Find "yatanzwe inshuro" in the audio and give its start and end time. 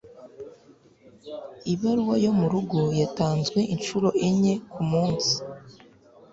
3.01-4.07